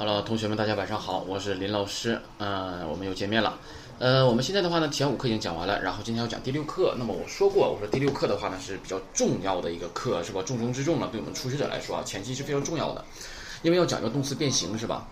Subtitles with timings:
[0.00, 3.58] 好了同学们，大家晚上好，我是林老师，嗯、我们又见面了。
[3.98, 6.94] 呃，我们现在的话呢，前五课已经讲完了，然后今天要讲第六课。
[6.98, 10.42] 那么我说过，我说第六课的话呢是比较重要的一个课，是吧？
[10.42, 13.04] 重中之重了，对我们初学者来说啊，前期是非常重要的，
[13.60, 15.06] 因为要讲一个动词变形，是吧？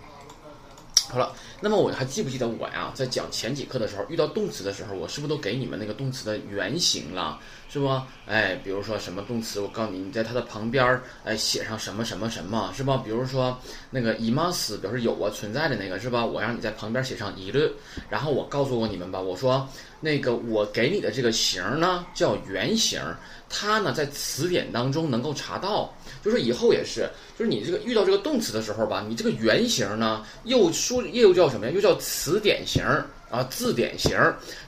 [1.11, 1.33] 好了，
[1.63, 7.41] 那么我还记不记得我呀，在讲前几课的时候，遇到动词的时候，我是不是都给你们那个动词的原型了，
[7.71, 7.89] 是不？
[8.27, 13.01] 哎，比如说什么动词，我告诉你，你在它的旁边儿，哎，写上什么什么什么，是吧？
[13.03, 13.59] 比如说
[13.91, 16.27] 那个 i m a s 表示有啊，存在的那个，是吧？
[16.27, 17.73] 我让你在旁边写上一个，
[18.11, 19.67] 然后我告诉过你们吧，我说
[20.01, 23.01] 那个我给你的这个形呢叫原形，
[23.49, 25.91] 它呢在词典当中能够查到，
[26.25, 27.09] 就是以后也是，
[27.39, 31.73] 就是你这个遇到这个动词的时候吧，你这个原型呢又说又叫什么呀？
[31.73, 32.83] 又叫词典型
[33.31, 34.19] 啊，字典型。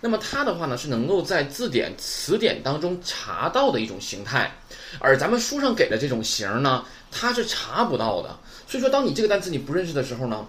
[0.00, 4.54] 那么它的话呢是能够在字典、词典当中查到的一种形态，
[4.98, 8.38] 而咱们书上给的这种形呢，它是查不到的。
[8.68, 10.46] 所以说，当你这个单词你不认识的时候呢，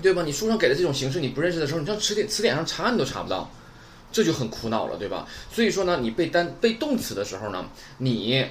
[0.00, 0.22] 对吧？
[0.24, 3.50] 你书上给的这种形式你不认识的时候，你上词典词典上查你都查不到，
[4.12, 5.26] 这就很苦恼了，对吧？
[5.52, 7.64] 所以说呢，你背单背动词的时候呢，
[7.98, 8.46] 你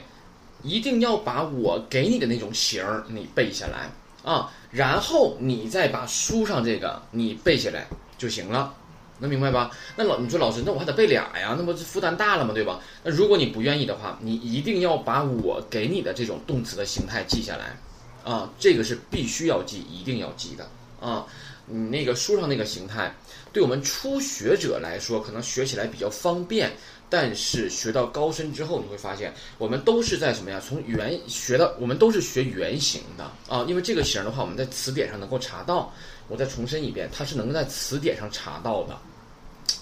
[0.64, 3.90] 一定要把我给你的那种形儿你背下来
[4.24, 8.76] 啊，然后你再把书上这个你背下来就行了。
[9.20, 9.70] 能明白吧？
[9.96, 12.56] 那老你说老师，那我还得背俩呀，那不是负担大了吗？
[12.56, 12.80] 对吧？
[13.04, 17.78] 那如果你不愿意的话，你一定要把我给你的这种动词的形态记下来，
[18.24, 20.68] 啊，这个是必须要记，一定要记的
[21.00, 21.28] 啊。
[21.68, 23.16] 你那个书上那个形态，
[23.54, 26.72] 对我们初学者来说，可能学起来比较方便，
[27.12, 30.62] 但是学到高深之后，你会发现，我们都是在什么呀？
[30.66, 35.92] 从原学到，我们都是学原形的啊，因为这个形的话，我们在词典上能够查到。
[36.30, 38.98] 我再重申一遍，它是能在词典上查到的。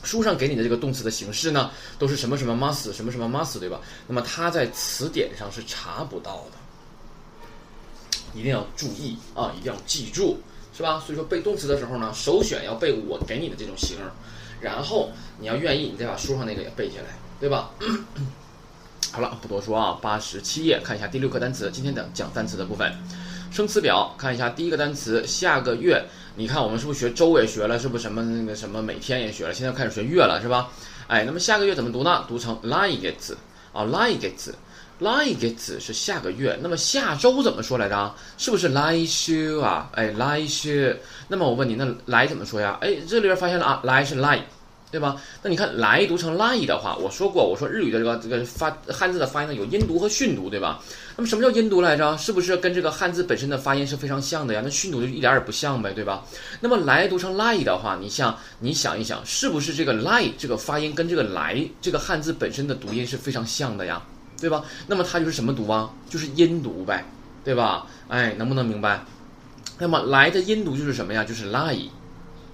[0.04, 1.70] 书上给你的这个动词的形式呢，
[2.00, 3.80] 都是什么什么 must 什么什么 must，对吧？
[4.08, 6.58] 那么它在词典上是查不到的，
[8.34, 10.40] 一定要注意啊，一定要记住，
[10.76, 11.00] 是吧？
[11.06, 13.98] 所以说背动词的时候呢，首选要背我给你的这种形，
[14.62, 17.72] 然后你要愿意，你再把书上那个也背下来，对吧？
[19.12, 22.94] 好了，不多说啊，八十七页看一下第六课单词，今天的讲单词的部分。
[23.52, 26.06] 生词表看一下第一个单词，下个月。
[26.36, 27.80] 你看我们是不是学周也学了？
[27.80, 29.54] 是不是什么那个什么每天也学了？
[29.54, 30.70] 现在开始学月了，是吧？
[31.08, 32.24] 哎，那么下个月怎么读呢？
[32.28, 33.36] 读成 l i g e t
[33.74, 34.54] 啊 l i g e t
[35.00, 36.58] l i g e t 是下个月。
[36.62, 38.14] 那么下周怎么说来着？
[38.38, 39.90] 是不是来週啊？
[39.94, 40.96] 哎，来週。
[41.28, 42.78] 那么我问你，那来怎么说呀？
[42.82, 44.46] 哎，这里边发现了啊，来是来。
[44.92, 45.22] 对吧？
[45.44, 50.82] 那你看来读成 lie 的话，我说过，我说日语的这个这个发汉字的发音呢有音读和训读，对吧？
[51.16, 52.18] 那么什么叫音读来着？
[52.18, 54.62] 是不是跟这个汉字本身的发音是非常像的呀？
[54.64, 56.26] 那训读就一点也不像呗，对吧？
[56.60, 64.02] 那么来读成 lie 的话，你像你想一想，是不是这个 lie 这个发音跟这个来这个汉字本身的读音是非常像的呀？
[64.40, 64.64] 对吧？
[64.88, 65.90] 那么它就是什么读啊？
[66.10, 67.06] 就是音读呗，
[67.44, 67.86] 对吧？
[68.08, 69.04] 哎，能不能明白？
[69.78, 71.24] 那么来的音读就是什么呀？
[71.24, 71.90] 就是 lie。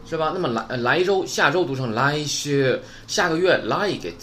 [0.07, 0.31] 是吧？
[0.35, 4.13] 那么来来周下周读成来週，下个月来月，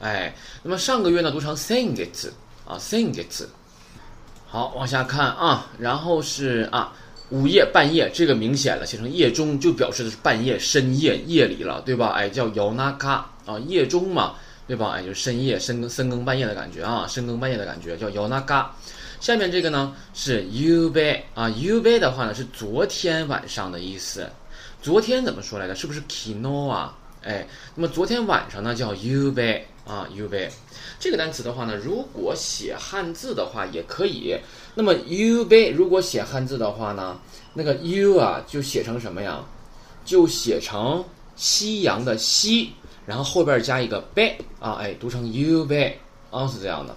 [0.00, 2.32] 哎，那么上个月呢读成 sing it
[2.66, 3.46] 啊，，sing it。
[4.46, 6.90] 好，往下看啊，然后是啊，
[7.28, 12.12] 午夜半夜，这个明显了，写成夜中就表示的是半夜、深夜、夜里了，对吧？
[12.16, 12.96] 哎，叫夜中啊，
[13.66, 14.36] 夜中嘛，
[14.66, 14.92] 对吧？
[14.96, 18.30] 哎，就深夜、深更、深更半夜的感觉啊，深更半夜的感觉叫夜中。
[19.20, 24.28] 下面这个呢是夕べ啊，夕べ的话呢是昨天晚上的意思。
[24.80, 25.74] 昨天怎么说来着？
[25.74, 26.96] 是不是 kino 啊？
[27.22, 27.46] 哎，
[27.76, 30.48] 那么昨天晚上呢叫 ube 啊 ube，
[30.98, 34.36] 这个单词的话呢，如果写汉字的话也可以。
[34.74, 37.20] 那么 ube 如果写汉字的话呢，
[37.54, 39.44] 那个 u 啊就写成什么呀？
[40.04, 41.04] 就写成
[41.36, 42.72] 夕阳的夕，
[43.06, 45.92] 然后后边加一个 be 啊，哎，读成 ube
[46.30, 46.96] 啊，是这样的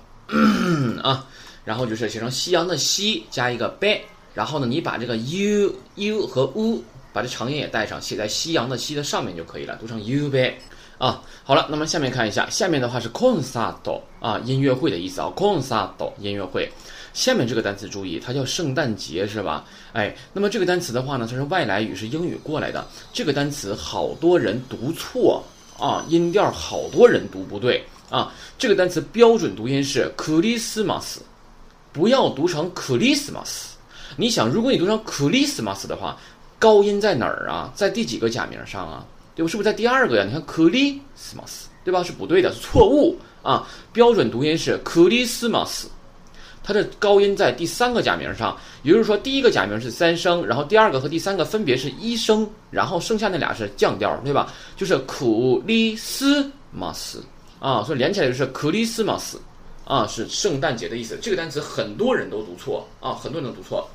[1.01, 1.27] 啊。
[1.63, 3.97] 然后就是写成夕阳的夕加一个 be，
[4.33, 6.83] 然后呢，你把这个 u u 和 u。
[7.13, 10.51] 把这长音也带上，写在夕阳的夕的上面就可以了，读成 u b
[10.97, 11.23] 啊。
[11.45, 16.69] 好了，那么下面看一下，下面的话是 concert 啊，音乐会的意思啊，concert 音乐会。
[17.13, 19.63] 下面这个单词注意，它叫圣诞节是吧？
[19.93, 22.85] 哎，那么这个单词的话呢，它是外来语，是英语过来的。
[23.13, 25.41] 这个单词好多人读错
[25.79, 28.33] 啊，音调好多人读不对啊。
[28.57, 31.17] 这个单词标准读音是 Christmas，
[31.91, 33.65] 不要读成 Christmas。
[34.17, 36.17] 你想，如果你读成 Christmas 的话。
[36.57, 37.69] 高音在哪儿啊？
[37.75, 39.05] 在第几个假名上啊？
[39.35, 39.51] 对吧？
[39.51, 40.23] 是不是在第二个呀？
[40.23, 42.01] 你看 Christmas，对吧？
[42.01, 43.67] 是不对的，是错误啊！
[43.91, 45.83] 标准读音是 Christmas，
[46.65, 54.51] 它的高音在第三个假名上，也就是说，第一个假名是三声，然后第二个和第三个分别是一声，然后剩下那俩是降调，对吧？
[54.75, 57.23] 就是苦力斯马斯
[57.59, 59.35] 啊，所以连起来就是 Christmas
[59.85, 61.15] 啊，是圣诞节的意思。
[61.21, 63.87] 这个单词很多人都读错啊，很多人都读错。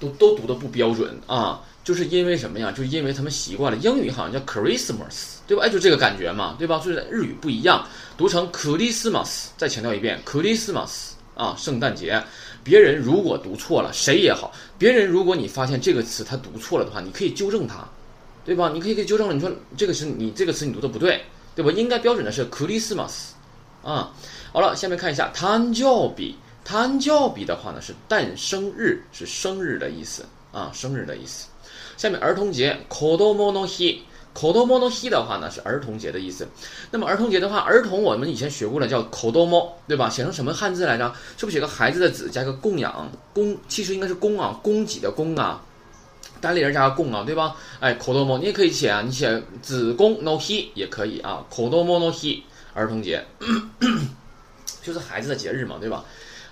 [0.00, 2.70] 都都读的不标准啊，就是因为什么呀？
[2.70, 5.64] 就是因为他们习惯了英语好像叫 Christmas，对吧？
[5.64, 6.78] 哎，就这个感觉嘛，对吧？
[6.78, 7.84] 所以日语不一样，
[8.16, 9.46] 读成 Christmas。
[9.56, 12.22] 再强调一遍，Christmas 啊，圣诞节。
[12.62, 17.84] 别人如果读错了，谁也好，别人如果你发现这个词他读错了的话，你可以纠正他，
[18.44, 18.70] 对吧？
[18.72, 21.24] 你可以可以纠正了，你说这个是你这个词你读的不对，
[21.56, 21.72] 对吧？
[21.72, 23.30] 应该标准的是 Christmas，
[23.82, 24.12] 啊，
[24.52, 26.34] 好了，下面看一下誕生日。
[26.64, 31.48] 誕生日的话呢是诞生日，是生日的意思啊，生日的意思。
[32.00, 34.00] 下面儿童节 kodomo no hi
[34.34, 36.48] kodomo no hi 的话呢是儿童节的意思，
[36.90, 40.08] 那么儿童节的话，儿童我们以前学过了，叫 kodomo，对吧？
[40.08, 41.12] 写成什么汉字来着？
[41.36, 43.54] 是不是写个孩子的子加个供养供？
[43.68, 45.62] 其实应该是供啊，供给的供啊，
[46.40, 47.54] 单立人加个供啊，对吧？
[47.80, 52.40] 哎，kodomo 你也可以写啊，你写子宫 no he 也可以啊，k o d o m o no he
[52.72, 53.22] 儿童节
[54.82, 56.02] 就是孩子的节日嘛，对吧？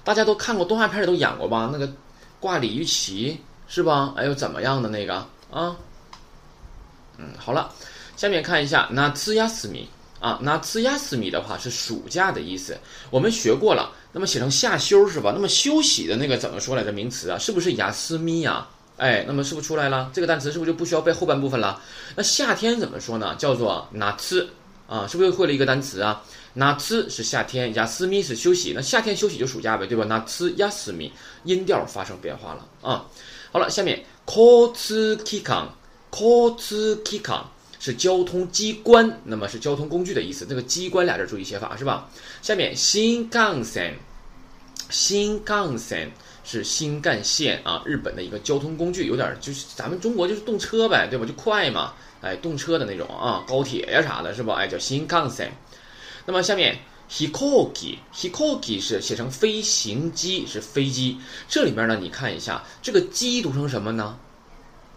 [0.04, 1.70] 大家都看过动画片都演过吧？
[1.72, 1.90] 那个
[2.38, 4.12] 挂鲤鱼旗是吧？
[4.14, 5.76] 哎呦怎么样的那个啊？
[7.16, 7.72] 嗯，好了，
[8.16, 9.88] 下面看一下那次亚斯米
[10.20, 12.78] 啊，那次亚斯米的话是暑假的意思，
[13.10, 13.92] 我们学过了。
[14.12, 15.32] 那么写成夏休是吧？
[15.34, 16.90] 那么休息的那个怎么说来着？
[16.90, 18.66] 名词啊，是不是雅斯米呀？
[18.96, 20.10] 哎，那么是不是出来了？
[20.12, 21.80] 这个单词是不是就不需要背后半部分了？
[22.16, 23.34] 那夏天怎么说呢？
[23.36, 24.48] 叫做那次
[24.88, 26.22] 啊，是不是又会了一个单词啊？
[26.54, 30.04] 那次是夏天，雅斯米是休息，那夏天休息就暑假呗，对吧？
[30.08, 31.12] 那次亚斯米
[31.44, 33.06] 音调发生变化了啊。
[33.52, 35.68] 好了，下面 k 次 k i k a n
[36.10, 37.44] 交通機関
[37.80, 40.44] 是交通机关，那么是交通工具的意思。
[40.44, 42.10] 这个机关俩字注意写法是吧？
[42.42, 43.94] 下面新干线，
[44.90, 46.10] 新干线
[46.44, 51.24] 是新干线啊，日本的一个交通工具，有点就是咱们中国就是动车呗，对吧？
[51.24, 54.56] 就快嘛，哎，动车的那种啊，高铁呀啥的，是吧？
[54.56, 55.50] 哎，叫新干线。
[56.26, 56.76] 那么下面
[57.10, 61.18] hikoki，hikoki 是写成飞行机，是飞机。
[61.48, 64.18] 这里面呢，你看一下这个机读成什么呢？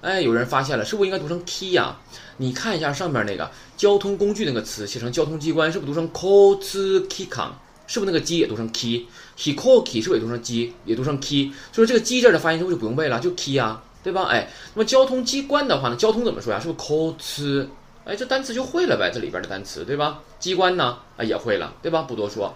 [0.01, 1.97] 哎，有人发现了，是不是应该读成 key 呀？
[2.37, 7.49] 你看一下上面那个交通工具那个词，写成交通机关，是不是读成 kotsukikan？
[7.87, 11.51] 是不是那个机也读成 key？hikoki 是不是也读成机，也读成 key？
[11.71, 13.19] 所以这个机字的发音是不是就不用背了？
[13.19, 14.23] 就 key 啊，对吧？
[14.23, 16.59] 哎，那么交通机关的话呢，交通怎么说呀？
[16.59, 17.67] 是不是 kotsu？
[18.03, 20.19] 哎，这单词就会了呗，这里边的单词，对吧？
[20.39, 22.01] 机关呢，啊也会了，对吧？
[22.01, 22.51] 不多说。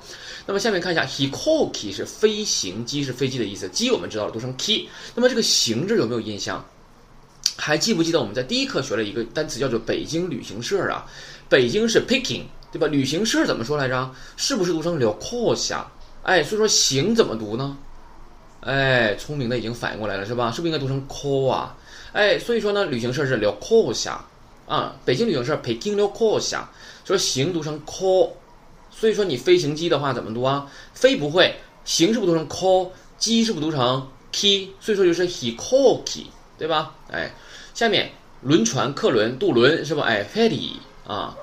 [0.48, 3.70] 那么下面看一下，hikoki 是飞行机，是飞机的意思。
[3.70, 4.90] 机我们知道了，读成 key。
[5.14, 6.66] 那么这个行字有没有印象？
[7.58, 11.06] 还记不记得我们在第一课学了一个单词叫做北京旅行社啊？
[11.48, 12.88] 北京是 Peking，对吧？
[12.88, 14.12] 旅行社怎么说来着？
[14.36, 15.86] 是不是读成了 o 下？
[16.24, 17.78] 哎，所以说行怎么读呢？
[18.62, 20.52] 哎，聪明的已经反应过来了是吧？
[20.52, 21.78] 是不是应该读成 CO 啊？
[22.14, 24.26] 哎，所以说呢，旅行社是了 o 下
[24.68, 24.96] 啊。
[25.06, 26.72] 北京旅行社 Peking 了 o 下，
[27.04, 28.32] 说行读成 call，
[28.92, 30.72] 所以说你飞行机的话怎么读啊？
[30.94, 32.90] 飞不会，行是不是读成 call？
[33.18, 34.72] 机是不是读成 key？
[34.80, 36.26] 所以说就是 hikoki。
[36.58, 36.96] 对吧？
[37.12, 37.34] 哎，
[37.74, 38.10] 下面
[38.42, 40.04] 轮船、客轮、渡轮是吧？
[40.04, 40.72] 哎，ferry
[41.06, 41.36] 啊。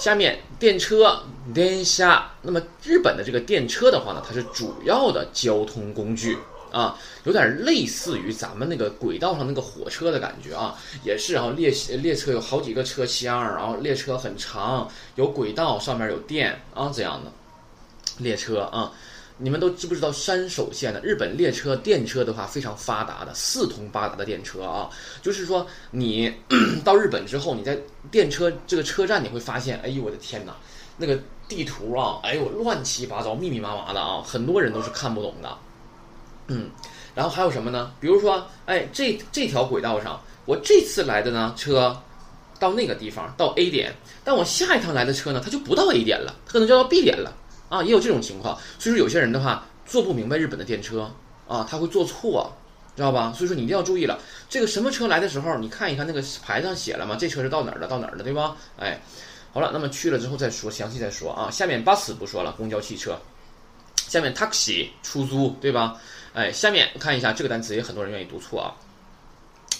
[0.00, 1.20] 下面电车、
[1.52, 2.30] 电下。
[2.42, 6.38] 那么日本的这个电车的话呢，它是主要的交通工具
[6.70, 11.70] 啊，有点类似于咱们那个轨道上那个火车的感觉啊，也是啊，列
[12.00, 17.32] 列车有好几个车厢，然后列车很长，有轨道，上面有电啊这样的
[18.18, 18.92] 列车啊。
[19.40, 24.90] 你们都知不知道山手线的日本列车电车的话非常发达的四通八达的电车啊，
[25.22, 26.34] 就是说你
[26.84, 27.78] 到日本之后，你在
[28.10, 30.56] 电车这个车站你会发现，哎呦我的天哪，
[30.96, 35.56] 那个地图啊，哎呦乱七八糟密密麻麻的啊，很多人都是看不懂的。
[36.48, 36.68] 嗯，
[37.14, 37.92] 然后还有什么呢？
[38.00, 41.96] 比如说，哎这这条轨道上，我这次来的呢车
[42.58, 47.32] 到那个地方到 A 点，但我下一趟来的车呢，它就不到 A 点了，它可能就到 B 点了。
[47.68, 51.12] 啊，也有这种情况，所以说有些人的话做不明白日本的电车
[51.46, 52.50] 啊，他会做错，
[52.96, 53.30] 知道吧？
[53.36, 57.14] 所以说你一定要注意了，这个什么车来的时候，你看一看那个牌子上写了吗？
[57.20, 57.86] 这车是到哪儿的？
[57.86, 58.56] 到哪儿的，对吧？
[58.78, 58.98] 哎，
[59.52, 61.50] 好了，那么去了之后再说，详细再说啊。
[61.50, 63.18] 下面 bus 不说了，公交汽车。
[64.06, 65.96] 下面 taxi 出租，对吧？
[66.34, 68.74] 哎，下面看一下这个单词，也很多人愿意读错啊。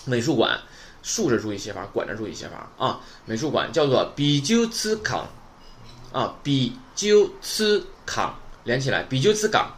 [0.05, 0.59] 美术馆，
[1.03, 3.01] 竖着注意写法，管着注意写法啊。
[3.25, 5.27] 美术馆叫做比丘兹康。
[6.11, 8.35] 啊，比鸠茨港
[8.65, 9.71] 连起来，比鸠茨港。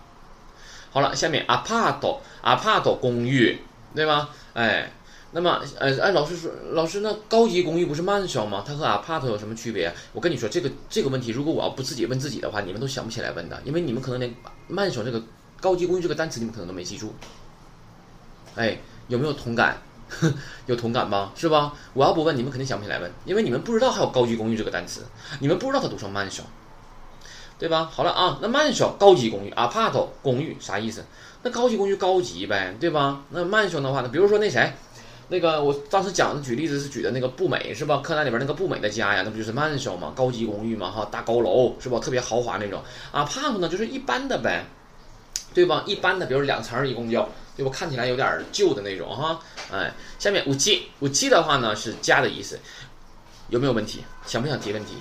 [0.92, 3.60] 好了，下面 apart，apart 公寓，
[3.96, 4.28] 对吗？
[4.54, 4.92] 哎，
[5.32, 8.64] 那么，呃，哎，老师说，老师，那高级公寓不是 mansion 吗？
[8.66, 9.92] 它和 apart 有什么区别？
[10.12, 14.34] 我跟你说，这个这个问题，如果我要不自己问自己的话，你们都想不起来问的，因为你们可能连
[14.68, 15.22] mansion 这个
[15.60, 17.14] 高级公寓这个单词，你们可能都没记住。
[18.56, 19.80] 哎，有没有同感？
[20.66, 21.30] 有同感吗？
[21.36, 21.74] 是吧？
[21.94, 25.02] 我要不问你们，肯定想不起来问，因为你们不知道还有高级公寓这个单词，
[25.38, 26.42] 你们不知道它读成 mansion。
[27.56, 27.90] 对吧？
[27.92, 31.04] 好了啊，那慢手高级公寓，apart 公寓啥意思？
[31.42, 33.22] 那高级公寓高级呗，对吧？
[33.28, 34.72] 那慢手的话呢，比如说那谁，
[35.32, 37.98] 那个我当时讲的举例子是举的那个步美是吧？
[38.02, 40.12] 柯南里边那个步美的家呀，那不就是慢手吗？
[40.16, 42.00] 高级公寓嘛，哈，大高楼是吧？
[42.00, 42.82] 特别豪华那种。
[43.12, 43.22] 啊。
[43.22, 44.66] 胖呢就是一般的呗，
[45.54, 45.84] 对吧？
[45.86, 47.70] 一般的，比如两层一共就，对吧？
[47.72, 49.38] 看起来有点旧的那种哈。
[49.70, 52.58] 哎，下面五七五七的话呢是家的意思，
[53.50, 54.02] 有没有问题？
[54.26, 54.94] 想不想提问题？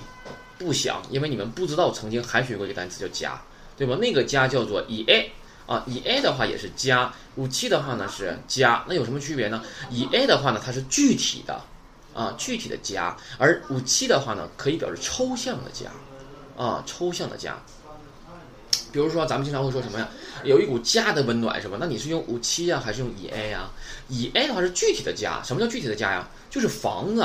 [0.56, 3.42] 不想，因为你们不知道曾经还学过一个单词叫家，
[3.76, 3.96] 对吧？
[4.00, 5.32] 那个家叫做以 a
[5.70, 9.62] 啊，以 a 的话也是家，五七的话呢是家，那有什么区别呢？
[9.88, 11.60] 以 a 的话呢它是具体的
[12.12, 15.86] 啊，具体的家，而五七的话呢可以表示抽象的家
[16.60, 17.56] 啊，抽象的家。
[18.90, 20.08] 比如说咱们经常会说什么呀？
[20.42, 21.76] 有一股家的温暖是吧？
[21.78, 23.70] 那你是用五七呀，还是用以 a 呀？
[24.08, 26.28] 以 a 的话是具体的家，什么叫具体的家呀？
[26.50, 27.24] 就是房子。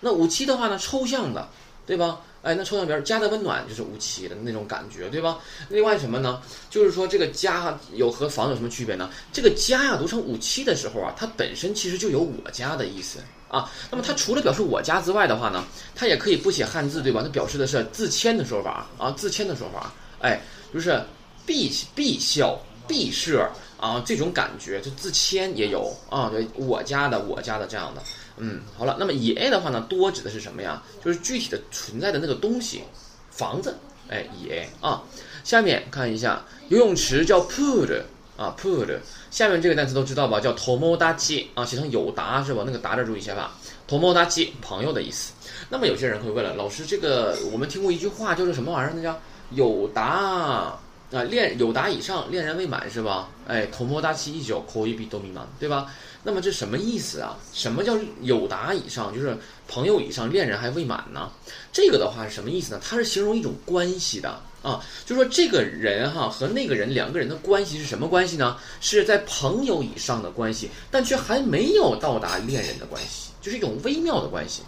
[0.00, 1.46] 那五七的话呢，抽象的。
[1.84, 2.20] 对吧？
[2.42, 5.38] 哎，那抽象边家的温暖就是无期的那种感觉，对吧？
[5.68, 6.42] 另外什么呢？
[6.68, 9.08] 就是说这个家有和房有什么区别呢？
[9.32, 13.70] 这个家呀读成五期的时候啊，它本身其实就有我家的意思啊。
[13.92, 17.22] 那么它除了表示我家之外的话呢，它也可以不写汉字，对吧？
[17.22, 19.92] 它表示的是自谦的说法啊，自谦的说法。
[20.20, 20.42] 哎，
[20.74, 21.00] 就是
[21.46, 28.02] 必必孝必设啊，这种感觉就自谦也有啊，对我家的我家的这样的。
[28.38, 30.82] 嗯，好了，那么以 a 的话呢，多指的是什么呀？
[31.04, 32.82] 就是具体的存在的那个东西，
[33.30, 33.76] 房子，
[34.08, 35.02] 哎，以 a 啊。
[35.44, 38.00] 下面看一下游泳池叫 pool
[38.36, 38.98] 啊，pool。
[39.30, 40.40] 下面这个单词都知道吧？
[40.40, 42.62] 叫 tomodachi 啊，写成有达是吧？
[42.64, 43.52] 那个达的注意写法
[43.88, 45.32] ，tomodachi 朋友的意思。
[45.68, 48.92] 那么有些人会问了，老师，这个我们听过一句话叫做什么玩意儿？
[48.94, 49.18] 那叫
[49.50, 50.78] 有达。
[51.12, 53.28] 啊，恋有达以上，恋人未满是吧？
[53.46, 55.92] 哎，同摸大气一久，口一比都迷茫，对吧？
[56.24, 57.36] 那么这什么意思啊？
[57.52, 59.14] 什么叫有达以上？
[59.14, 59.36] 就是
[59.68, 61.30] 朋友以上，恋人还未满呢？
[61.70, 62.80] 这个的话是什么意思呢？
[62.82, 68.56] 它是形容一种关系的啊，就说这个人哈和那个人两个人的关系是什么关系呢？
[68.80, 74.62] 是在朋友以上的关系，但却还没有到达恋人的关系，就是一种微妙的关系。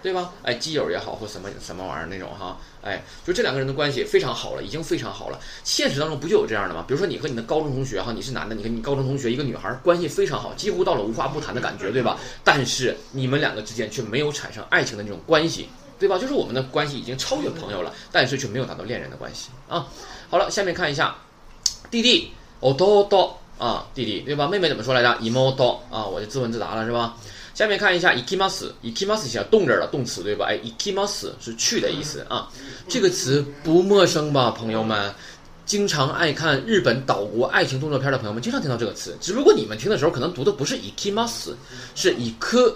[0.00, 0.32] 对吧？
[0.44, 5.40] 哎，基友也好，或什么什么玩意儿那种哈，哎，就这两个人的关系非常好了，已经非常好了。
[5.64, 6.84] 现实当中不就有这样的吗？
[6.86, 12.18] 比如说你和你的高中同学哈，你是男的，你和你高中同学一个女孩关系非常好，几乎到了无话不谈的感觉，对吧？
[12.44, 15.68] 但是你们两个之间却没有产生爱情的那种关系，
[15.98, 16.16] 对吧？
[16.18, 19.88] 就是我们的关系已经超越朋友了，但是却没有达到恋人的关系啊。
[20.30, 21.16] 好了，下面看一下
[21.90, 22.30] 弟弟
[22.60, 24.46] 哦多多啊，弟弟对吧？
[24.46, 25.50] 妹妹怎么说来着？emo
[25.90, 27.16] 啊，我就自问自答了是吧？
[27.58, 30.46] 下面看一下 ikimas，ikimas 写动这儿了，动词对吧？
[30.48, 32.48] 哎，ikimas 是去的意思啊。
[32.88, 35.12] 这个词不陌生吧，朋友们？
[35.66, 39.16] 经常爱看日本岛国爱情动作片的朋友们，经常听到这个词。
[39.20, 41.52] 只不过你们听的时候可能读的不是 ikimas，
[41.96, 42.74] 是 ik，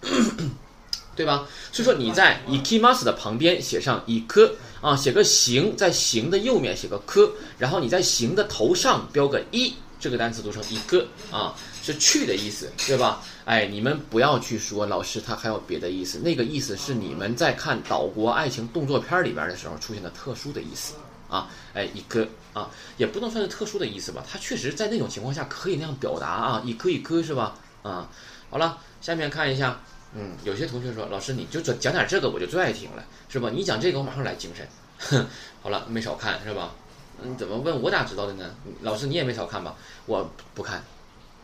[1.14, 1.46] 对吧？
[1.70, 7.20] 所以说你在 ikimas 的旁边写上 ik 啊，写个行，在行的右面写个 k，
[7.58, 11.54] 然后你在行的头上标个一，这个单词读成 ik 啊。
[11.82, 13.20] 是去的意思，对吧？
[13.44, 20.94] 哎，你们不要去说老师他还有别的意思，那个意思是你们在看岛国爱情动作片里边的时候出现的特殊的意思
[21.28, 21.48] 啊！
[21.74, 24.24] 哎，一颗啊，也不能算是特殊的意思吧？
[24.30, 27.58] 他确实在那种情况下可以那样表达啊，一颗一颗是吧？
[27.82, 28.08] 啊，
[28.48, 29.80] 好了，下面看一下，
[30.14, 33.50] 嗯，有些同学说老师你就讲讲点这个我就最爱听了，是吧？
[33.52, 34.68] 你讲这个我马上来精神。
[34.98, 35.26] 哼，
[35.62, 36.74] 好了，没少看是吧？
[37.22, 38.54] 你怎么问我咋知道的呢？
[38.82, 39.74] 老师你也没少看吧？
[40.06, 40.82] 我不看。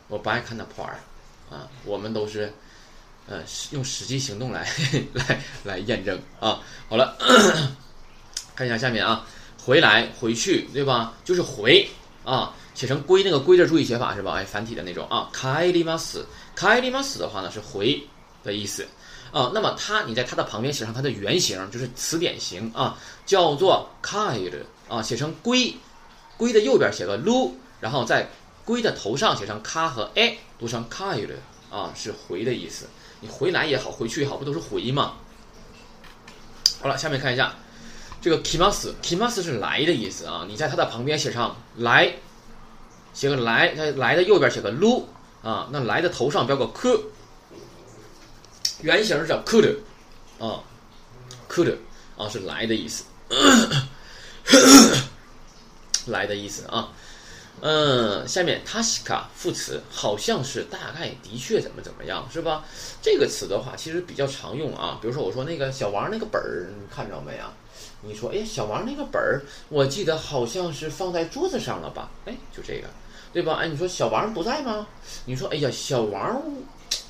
[0.09, 2.51] 我不爱看那破玩意儿，啊，我们都是，
[3.29, 4.67] 呃，用实际行动来
[5.13, 6.61] 来来验证啊。
[6.89, 7.15] 好了，
[8.57, 9.27] 看一下下面啊，
[9.63, 11.13] 回来回去对吧？
[11.25, 11.87] 就是回
[12.25, 14.33] 啊，写成归那个归字注意写法是吧？
[14.33, 15.29] 哎，繁体的那种啊。
[15.31, 18.03] 卡伊里马斯，卡伊里马斯的话呢是回
[18.43, 18.87] 的意思
[19.31, 19.51] 啊。
[19.53, 25.77] 那么它你在它的旁边写上它的原型，就是词典型啊，叫做卡伊的啊，写成归，
[26.39, 28.27] 归的右边写个 lu，然后再。
[28.69, 31.35] 龟的头上写上卡和 a，读成卡伊的
[31.71, 32.87] 啊，是回的意思。
[33.21, 35.15] 你回来也好，回去也好，不都是回吗？
[36.83, 37.55] 好了，下面看一下
[38.21, 40.45] 这个 kimas，kimas 是来的意思啊。
[40.47, 42.17] 你在它的旁边写上来，
[43.15, 45.05] 写个来，在来的右边写个 lu
[45.43, 47.05] 啊，那来的头上标个 ku，
[48.83, 49.79] 原型是叫 k u d
[50.39, 50.61] 啊
[51.49, 51.75] k u d
[52.19, 53.05] 啊是来的意思，
[56.09, 56.93] 来的意思啊。
[57.61, 62.65] 嗯，下面 tasika 副词好像是大概的确怎么怎么样，是吧？
[63.03, 64.99] 这个词的话，其实比较常用啊。
[65.03, 67.53] 比如说，我说那个小王那个本儿，你看着没啊？
[68.01, 72.11] 你说，哎，小王那个本儿，我记得好像是放在桌子上了吧？
[72.27, 72.89] 哎，就这个，
[73.33, 73.57] 对吧？
[73.61, 74.87] 哎，你说小王不在吗？
[75.25, 76.41] 你说，哎呀，小王，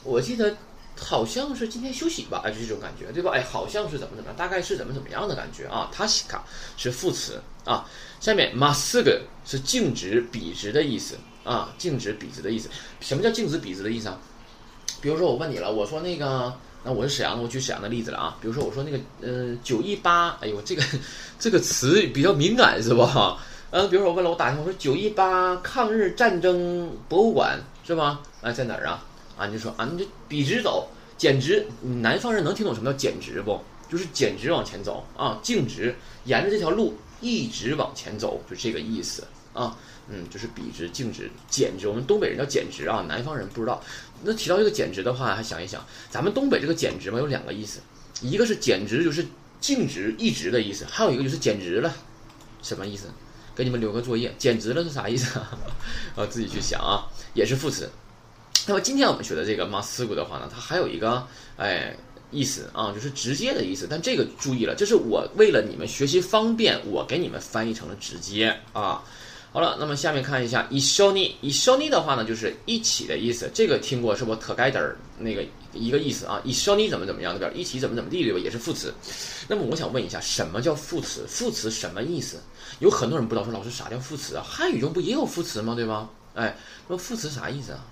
[0.03, 0.57] 我记得
[0.99, 3.33] 好像是今天休息吧，哎，就这种感觉，对吧？
[3.35, 5.91] 哎，好像是怎么怎么样，大概是怎么怎么样的感觉啊。
[5.93, 6.43] 塔西卡
[6.79, 7.85] 是副词啊。
[8.21, 12.69] 下面马斯格是静止、笔直的意思啊，静止、笔直的意思。
[13.01, 14.19] 什么叫静止、笔直的意思啊？
[15.01, 18.37] 比如说我问你了，我说那个，那我是沈阳的，我举沈阳的例子了啊。
[18.41, 20.83] 比如说我说那个，呃，九一八，哎呦，这个
[21.39, 23.39] 这个词比较敏感是吧？
[23.71, 28.21] 嗯，比如说我问了，我打电话我说九一八抗日战争博物馆是吧？
[28.41, 29.05] 哎，在哪儿啊？
[29.37, 33.61] 啊，你就说啊，你就笔直走，简直，南方人能听懂什么叫简直不？
[33.89, 35.95] 就是简直往前走啊，径直，
[36.25, 39.77] 沿着这条路一直往前走，就这个意思啊。
[40.11, 41.87] 嗯，就是笔直、径直、简直。
[41.87, 43.83] 我们东北人叫简直啊，南方人不知道。
[44.23, 47.81] 那提到这个简直的话，还想一想，咱们东北这个简直嘛，有两个意思，
[48.23, 49.27] 一个是简直，就是
[49.61, 51.95] 径直一直的意思；还有一个就是简直了，
[52.63, 53.09] 什么意思？
[53.55, 55.39] 给你们留个作业，简直了是啥意思？
[56.17, 57.91] 啊，自己去想啊，也是副词。
[58.67, 61.95] 那么今天我们学的这个 must 的话呢，它还有一个哎
[62.32, 63.88] 意思啊，就是直接的意思。
[63.90, 69.04] 但这个注意了，这是我为了你们学习方便，我给你们翻译成了直接啊。
[69.52, 73.48] 好了，那么下面看一下一緒に，一緒に的话呢，就是一起的意思。
[73.54, 74.36] 这个听过是不？
[74.38, 76.42] 特该的那个一个意思啊。
[76.44, 78.40] 一緒に怎么怎么样的表，一起怎么怎么地对吧？
[78.40, 78.92] 也是副词。
[79.48, 81.24] 那么我想问一下，什么叫副词？
[81.28, 82.38] 副词什么意思？
[82.80, 84.44] 有很多人不知道，说老师啥叫副词啊？
[84.44, 85.76] 汉语中不也有副词吗？
[85.76, 86.10] 对吧？
[86.34, 86.58] 哎，
[86.88, 87.86] 那副词啥意思啊？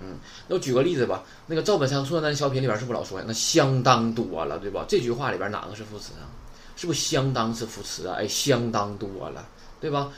[0.00, 1.22] 嗯，那我举个例子吧。
[1.46, 3.24] 那个赵本山《宋丹丹小品》里边是不是老说呀？
[3.26, 4.84] 那相当多了，对吧？
[4.88, 6.26] 这句话里边哪个是副词啊？
[6.76, 8.16] 是不是相当是副词啊？
[8.18, 9.46] 哎，相当多了，
[9.80, 10.10] 对吧？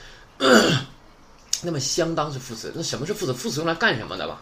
[1.62, 3.32] 那么相当是副词，那什么是副词？
[3.32, 4.40] 副词用来干什么的吧？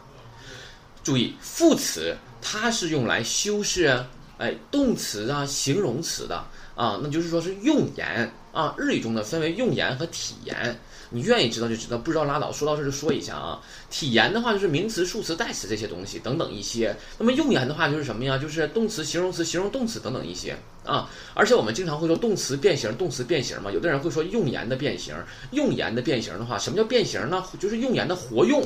[1.02, 4.04] 注意，副词它是用来修饰
[4.38, 8.74] 哎动词啊、形容词的啊，那就是说是用言啊。
[8.78, 10.80] 日语中呢分为用言和体言。
[11.14, 12.50] 你愿意知道就知道，不知道拉倒。
[12.50, 16.94] 说到这就说一下啊，体言的话就是名词、数词、代词这些东西等等一些。
[17.16, 18.36] 那么用言的话就是什么呀？
[18.36, 21.08] 就是动词、形容词、形容动词等等一些啊。
[21.32, 23.70] 而且我们经常会说动词变形，动词变形嘛。
[23.70, 25.14] 有的人会说用言的变形，
[25.52, 27.44] 用言的变形的话，什么叫变形呢？
[27.60, 28.60] 就是用言的活用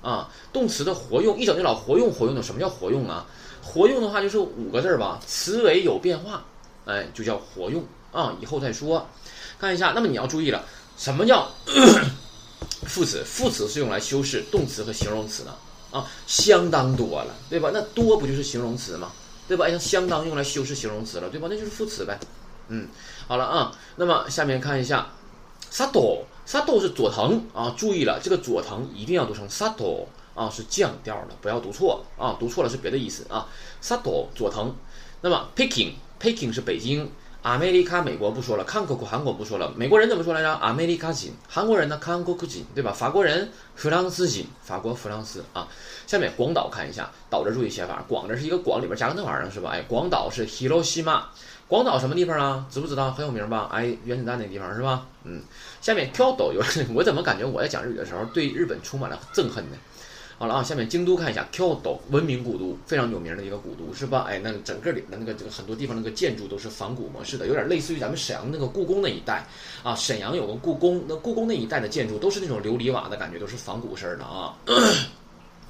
[0.00, 2.42] 啊，动词的活用，一整就老活用活用的。
[2.42, 3.26] 什么叫活用啊？
[3.62, 6.46] 活用的话就是五个字儿吧，词尾有变化，
[6.86, 8.34] 哎，就叫活用啊。
[8.40, 9.06] 以后再说，
[9.58, 9.92] 看一下。
[9.94, 10.64] 那么你要注意了。
[10.96, 11.50] 什么叫
[12.86, 13.22] 副词？
[13.24, 15.50] 副词是用来修饰动词和形容词的
[15.90, 17.70] 啊，相当多了，对吧？
[17.72, 19.12] 那多不就是形容词吗？
[19.48, 19.66] 对吧？
[19.66, 21.48] 哎，相当用来修饰形容词了，对吧？
[21.50, 22.18] 那就是副词呗。
[22.68, 22.88] 嗯，
[23.26, 25.10] 好了啊，那么下面看一下，
[25.70, 33.48] 萨多，萨多是佐藤啊，注意了，这个佐藤一定要读成萨多啊，是降调的，不要读错啊，读错了是别的意思啊。
[33.80, 34.74] 萨多佐藤，
[35.20, 37.10] 那么 Peking，Peking 是北京。
[37.44, 40.50] 阿美利卡美国不说了，韩国韩国不说了，美国人怎么说来着？
[40.50, 42.00] 阿美利卡人，韩国人呢？
[42.02, 42.90] 韩国人，对吧？
[42.90, 45.68] 法国人，弗朗斯人，法国弗朗斯啊。
[46.06, 49.72] 下面广岛看一下，岛这注意写法，广这是一个广里边加个那玩意儿是吧？
[49.74, 51.20] 哎，广岛是 Hiroshima，
[51.68, 52.66] 广岛什么地方啊？
[52.70, 53.12] 知不知道？
[53.12, 53.68] 很有名吧？
[53.70, 55.06] 哎，原子弹那地方是吧？
[55.24, 55.42] 嗯。
[55.82, 56.62] 下面跳岛有，
[56.96, 59.76] 我怎么感觉我在讲日语的时候对日本充满了憎恨呢？
[60.36, 64.26] 好了啊，下面京都看一下，Kyoto 文明古都，非常有名的一个古都，是吧？
[64.28, 69.46] 哎，那整个里的那个这个很多地方那个建筑都是仿古模式的，有点类似于咱们沈阳那个故宫那一带
[69.84, 69.94] 啊。
[69.94, 74.56] 沈阳有个故宫，那故宫那一带的建筑都是那种琉璃瓦的感觉，都是仿古式的啊。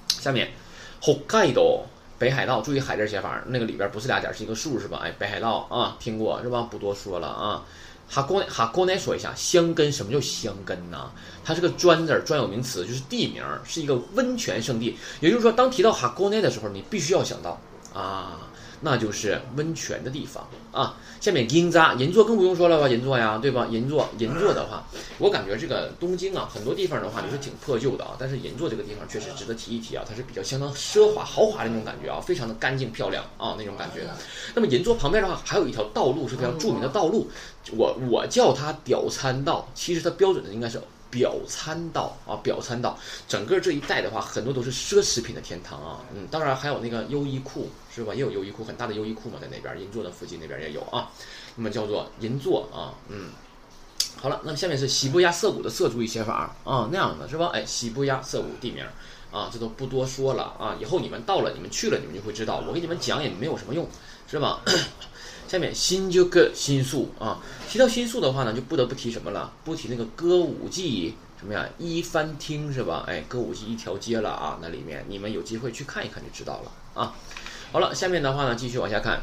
[0.08, 0.50] 下面
[1.02, 1.82] ，Hokkaido
[2.18, 5.00] 北海道，注意海字写法，那个里边不是俩点是一个数是吧？
[5.04, 6.62] 哎，北海道啊，听过是吧？
[6.70, 7.62] 不多说了啊。
[8.08, 11.10] 哈沟内，哈沟内说一下，香根什么叫香根呢？
[11.44, 14.96] 它是个专字儿，专有名词，就是地名，是一个温泉圣地。
[15.20, 17.60] 也就是说，当提到哈沟内的时候，你必须要想到
[17.92, 18.38] 啊。
[18.84, 20.94] 那就是温泉的地方啊。
[21.20, 23.66] 下面银座，银座更不用说了吧，银座呀，对吧？
[23.70, 24.86] 银座，银座的话，
[25.18, 28.14] 我感觉这个东京啊，很多地方的话也是挺破旧的啊。
[28.18, 34.02] 但是银座这个地方确实值得提一提啊，它是比较相当奢华豪华的那种感觉啊，非常的干净漂亮啊那种感觉。
[34.54, 37.30] 那么银座旁边的话，还有一条道路是非常著名的道路，
[37.72, 40.78] 我我叫它屌餐道，其实它标准的应该是。
[41.14, 42.98] 表参道啊，表参道，
[43.28, 46.00] 整个这一带的话，很多都是奢侈品的天堂啊。
[46.12, 48.12] 嗯，当然还有那个优衣库，是吧？
[48.12, 51.12] 也有优衣库，很大的优衣库嘛，在那边银座的附近那边也有啊。
[51.54, 53.30] 那么叫做银座啊，嗯。
[54.16, 57.50] 好了，那么下面是西部亚涩谷的涩，注意写法啊，那样的是吧？
[57.52, 58.84] 哎，西部亚涩谷地名
[59.30, 60.74] 啊，这都不多说了啊。
[60.80, 62.64] 以后你们到了，你们去了，你们就会知道。
[62.66, 63.86] 我给你们讲也没有什么用，
[64.26, 64.62] 是吧？
[65.53, 69.51] 下面新就个新宿啊，提到新宿的话呢，就不得不提什么了？
[69.63, 71.67] 不提那个歌舞伎什么呀？
[71.77, 73.03] 一番厅是吧？
[73.07, 77.15] 哎，歌舞伎一条街了啊，那里面你们有机会去看一看就知道了啊。
[77.71, 79.21] 好了，下面的话呢，继续往下看，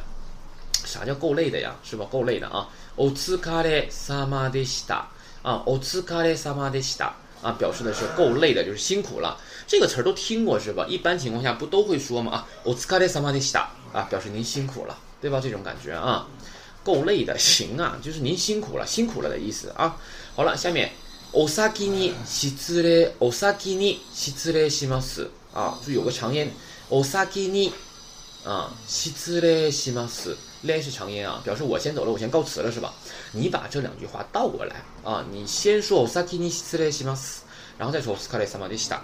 [0.84, 1.76] 啥叫够累的呀？
[1.82, 2.06] 是吧？
[2.10, 2.68] 够累的啊。
[2.96, 5.04] お疲れ様でした
[5.42, 7.12] 啊，お疲れ様でした。
[7.42, 9.36] 啊，表示的是够累的，就是辛苦了。
[9.66, 10.86] 这个词儿都听过是吧？
[10.88, 12.32] 一般情况下不都会说吗？
[12.32, 15.40] 啊，お疲れ様でした啊，表示您辛苦了， 对吧？
[15.42, 16.26] 这种感觉啊，
[16.84, 19.96] 够累的，行啊，就是您辛苦了，辛苦了的意思啊。
[20.34, 20.90] 好了，下面
[21.32, 26.50] お先に失礼、お先に失礼します啊，就有个长音，
[26.88, 27.72] お先に
[28.44, 30.36] 啊失礼します。
[30.62, 32.92] 连是长音啊，表示我先走了，我先告辞了，是吧？
[33.32, 37.38] 你把这两句话倒过来啊，你先说 “osaki ni shirei shimasu”，
[37.78, 38.98] 然后再说 “osakare sama de shita”。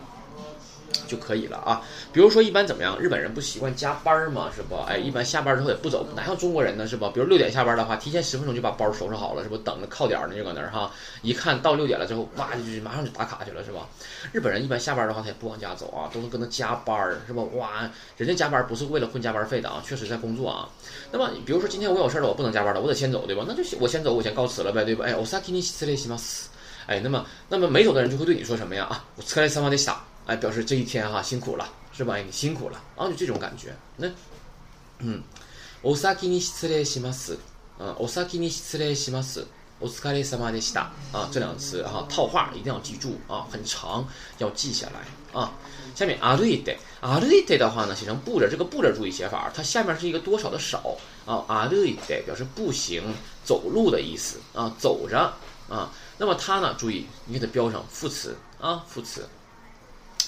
[1.07, 1.81] 就可以了啊。
[2.11, 2.97] 比如说，一般怎么样？
[2.99, 4.75] 日本人不习惯加班嘛，是不？
[4.87, 7.11] 哎，一般下班之后也不走，哪像中国人呢，是吧？
[7.13, 9.57] 比如六点下班的话，提前十分钟就把包收拾好了，是不？
[9.57, 10.91] 等着靠点呢，就搁那儿哈。
[11.21, 13.87] 一看到六点了之后，哇，就马上就打卡去了，是吧？
[14.31, 17.43] 日本人一般下班的话，他也不往家走啊，都是搁那加班，是吧？
[17.53, 20.69] 哇，人家加班不是为了混加班费的啊，确实在工作啊。
[21.11, 23.43] 那么，比如说今天我有事了，我不能加班了，我得先走，对吧？
[23.47, 25.05] 那就我先走，我先告辞了呗，对吧？
[25.05, 26.49] 哎，我萨基尼斯雷西马斯，
[26.85, 28.85] 哎，那么，那么没走的人就会对你说什么呀？
[28.85, 30.03] 啊，我斯来三万得傻。
[30.26, 32.14] 哎，表示这一天哈辛苦了，是吧？
[32.14, 33.74] 哎，你辛苦了啊，就这种感觉。
[33.96, 34.08] 那，
[34.98, 35.22] 嗯，
[35.82, 37.38] お先に失礼します。
[37.78, 39.46] 啊，お先に失礼します。
[39.80, 40.90] お疲れ様でした。
[41.12, 44.06] 啊，这两个词哈套话一定要记住啊，很长，
[44.38, 45.52] 要记下来啊。
[45.96, 51.44] 下面歩いて，歩いて的话呢，写成步着，这个步着注意写法，它下面是一个多少的少啊。
[51.48, 53.02] 歩いて表示步行、
[53.44, 55.34] 走路的意思啊，走着
[55.68, 55.90] 啊。
[56.16, 59.28] 那么它呢，注意你给它标上副词啊，副词。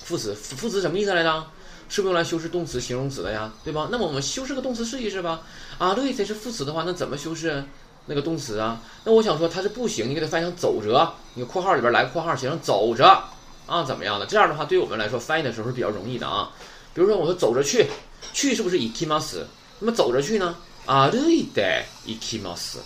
[0.09, 1.45] 副词副词什么意思来着？
[1.87, 3.53] 是不是用来修饰动词、形容词的呀？
[3.63, 3.89] 对吧？
[3.91, 5.41] 那么我们修饰个动词试一试吧。
[5.77, 7.63] 啊，对，这是副词的话，那怎么修饰
[8.07, 8.81] 那个动词啊？
[9.03, 13.05] 那我想说它是步行，你给它翻译成走着，你括号里边来个括号，写成走着
[13.67, 13.83] 啊？
[13.83, 14.25] 怎么样的？
[14.25, 16.49] 这样的话，对我们来说翻译的时候是比较容易的啊。
[16.95, 17.85] 比如说我说走着去，
[18.33, 19.43] 去是不是 ikimas？
[19.77, 20.55] 那么走着去呢？
[20.87, 22.77] 啊，对的，ikimas，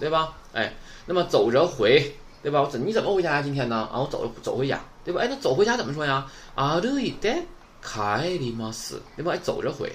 [0.00, 0.32] 对吧？
[0.54, 2.16] 哎，那么走着回。
[2.40, 2.62] 对吧？
[2.62, 3.42] 我怎你怎么回家呀？
[3.42, 3.88] 今天呢？
[3.92, 5.22] 啊，我走走回家，对吧？
[5.22, 6.30] 哎，那走回家怎么说呀？
[6.54, 7.34] 啊，对的，
[7.80, 9.32] 开里马斯，对吧？
[9.32, 9.90] 哎，走着回。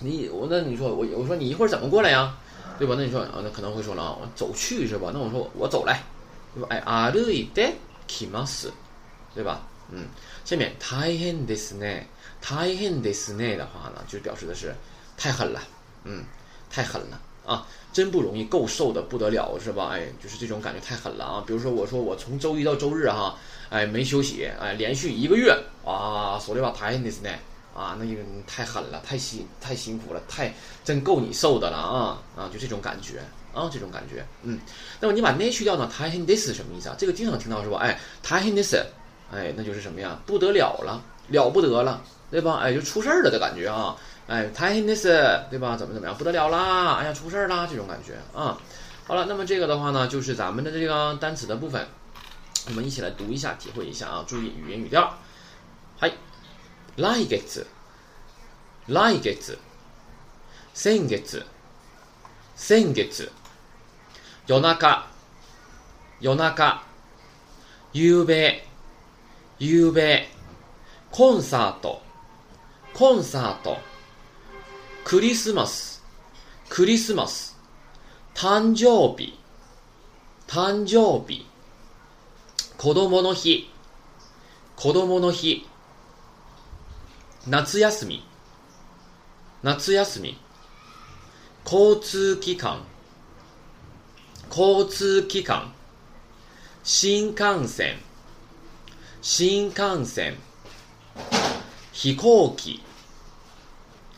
[0.00, 2.36] 你我那你说我我说你一会儿怎么过来呀？
[2.78, 2.94] 对吧？
[2.96, 5.10] 那你说啊，那可能会说了啊，我走去是吧？
[5.12, 6.00] 那我说我走来，
[6.54, 6.68] 对吧？
[6.70, 7.62] 哎，啊，对的，
[8.06, 8.72] 开马斯，
[9.34, 9.62] 对吧？
[9.90, 10.06] 嗯，
[10.44, 11.84] 下面太狠的是呢，
[12.40, 14.72] 太狠的是呢的话呢，就表示的是
[15.16, 15.60] 太狠了，
[16.04, 16.24] 嗯，
[16.70, 17.20] 太狠了。
[17.44, 19.90] 啊，真不容易，够受的不得了，是吧？
[19.92, 21.44] 哎，就是这种感觉太狠了啊！
[21.46, 23.36] 比如说，我说我从周一到周日哈，
[23.68, 25.52] 哎，没休息，哎，连续一个月
[25.84, 27.30] 啊，所以话太狠的是呢，
[27.74, 33.18] 啊，那个太狠了，太辛太辛苦了，太真够你受的了啊啊，就这种感觉
[33.52, 34.58] 啊，这种感觉，嗯。
[35.00, 35.90] 那么你把那去掉呢？
[35.92, 36.94] 太狠的是什么意思啊？
[36.96, 37.78] 这个经常听到是吧？
[37.78, 38.76] 哎，太狠的是，
[39.32, 40.16] 哎，那就是什么呀？
[40.24, 42.00] 不得了了，了不得了，
[42.30, 42.60] 对吧？
[42.62, 43.96] 哎，就出事儿了的感觉啊。
[44.27, 45.77] 哎，太狠的是，对吧？
[45.77, 46.95] 怎么怎么样，不得了啦！
[46.95, 47.65] 哎呀，出事儿啦！
[47.65, 48.57] 这种感觉啊。
[49.05, 51.87] 好了，那么这个的话呢，就是咱们的这个单词的部分，
[52.67, 54.25] 我们一起来读一下，体会一下啊。
[54.27, 55.13] 注意语音语调。
[55.99, 56.13] はい。
[56.97, 57.41] 来月、
[58.87, 59.37] 来月、
[60.73, 61.23] 先月、
[62.55, 63.07] 先月、
[64.47, 64.97] 夜中、
[66.19, 66.77] 夜中、
[67.93, 68.61] 夕べ、
[69.59, 70.27] 夕べ、
[71.11, 72.01] コンサート、
[72.93, 73.77] コンサート。
[75.04, 76.02] クリスマス、
[76.68, 77.58] クリスマス、
[78.34, 79.38] 誕生日、
[80.46, 81.46] 誕生日、
[82.78, 83.70] 子供の日、
[84.76, 85.68] 子供の日、
[87.46, 88.24] 夏休み、
[89.62, 90.38] 夏休み、
[91.64, 92.84] 交通機関、
[94.48, 95.74] 交通機関、
[96.84, 97.96] 新幹線、
[99.20, 100.36] 新幹線、
[101.92, 102.82] 飛行機、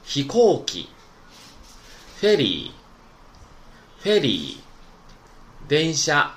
[0.04, 0.90] 飛行機、
[2.20, 6.34] フェリー、フェリー、電車、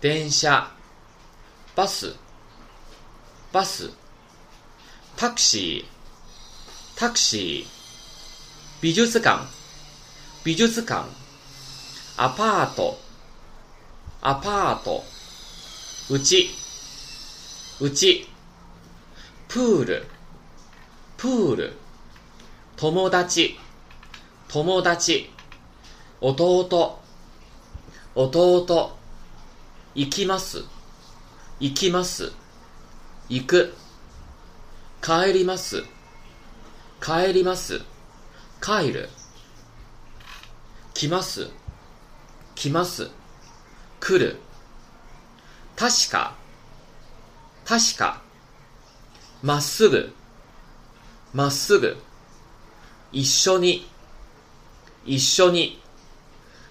[0.00, 0.70] 電車、
[1.76, 2.14] バス、
[3.52, 3.90] バス、
[5.16, 9.44] タクシー、タクシー、美術館、
[10.42, 11.06] 美術館、
[12.16, 12.98] アパート、
[14.22, 15.04] アパート、
[16.08, 16.48] うち、
[17.80, 18.26] うち、
[19.46, 20.06] プール、
[21.18, 21.85] プール、
[22.76, 23.58] 友達、
[24.48, 25.30] 友達、
[26.20, 27.00] 弟、
[28.14, 28.96] 弟、
[29.94, 30.62] 行きます、
[31.58, 32.32] 行きます、
[33.30, 33.74] 行く、
[35.00, 35.84] 帰ります、
[37.00, 37.80] 帰ります、
[38.60, 39.08] 帰る、
[40.92, 41.48] 来ます、
[42.54, 43.10] 来ます、
[44.00, 44.36] 来る、
[45.76, 46.34] 確か、
[47.64, 48.20] 確か、
[49.42, 50.12] まっすぐ、
[51.32, 51.96] まっすぐ、
[53.12, 53.88] 一緒に、
[55.04, 55.80] 一緒に、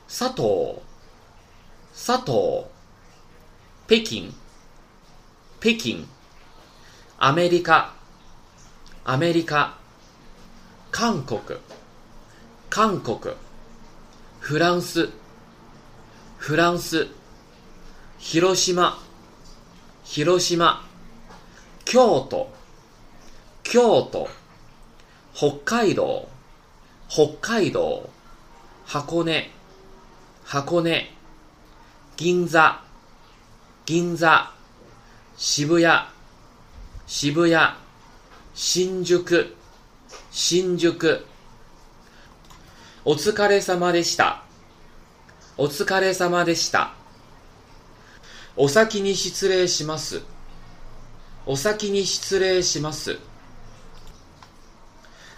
[0.08, 0.80] 佐藤、
[1.94, 2.66] 佐藤、
[3.88, 6.06] Picking，Picking，
[7.18, 7.94] アメリカ、
[9.06, 9.78] アメリカ、
[10.92, 11.40] 韓国、
[12.70, 13.36] 韓国、
[14.40, 15.10] フランス、
[16.38, 17.08] フランス、
[18.20, 19.00] 広島、
[20.04, 20.86] 広島、
[21.86, 22.52] 京都、
[23.64, 24.30] 京都、
[25.38, 26.30] 北海道、
[27.10, 28.10] 北海道、
[28.86, 29.52] 箱根、
[30.46, 31.12] 箱根、
[32.16, 32.82] 銀座、
[33.86, 34.50] 銀座、
[35.36, 36.08] 渋谷、
[37.06, 37.76] 渋谷、
[38.54, 39.54] 新宿、
[40.32, 41.26] 新宿。
[43.04, 44.42] お疲れ様でした。
[45.58, 46.94] お疲れ様でした。
[48.56, 50.22] お先に失礼します。
[51.46, 53.20] お先に失礼します。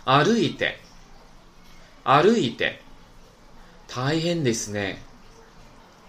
[0.07, 0.79] 歩いて、
[2.05, 2.81] 歩いて。
[3.89, 4.97] 大変ですね。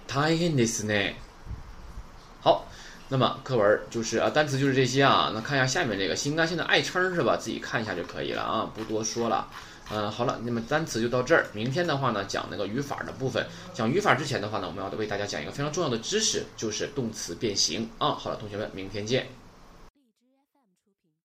[0.08, 1.16] 大変ですね。
[2.42, 2.66] 好，
[3.10, 5.32] 那么课文就是啊，单词就是这些啊。
[5.34, 7.36] 那看一下下面这个新干线的爱称是吧？
[7.36, 9.50] 自己看一下就可以了啊，不多说了。
[9.92, 11.46] 嗯，好了，那么单词就到这儿。
[11.52, 13.46] 明天的话呢，讲那个语法的部分。
[13.74, 18.12] 讲语法之前的话呢，我们要为大家讲一个非常重要的知识，就是动词变形啊。
[18.12, 19.28] 好了，同学们，明天见。